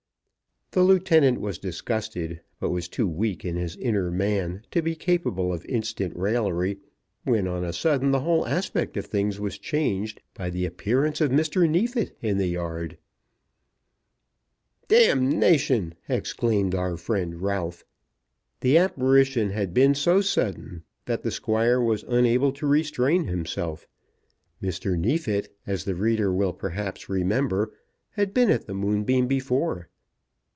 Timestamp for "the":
0.73-0.83, 8.11-8.21, 10.49-10.65, 12.37-12.47, 18.61-18.77, 21.21-21.31, 25.83-25.95, 28.67-28.73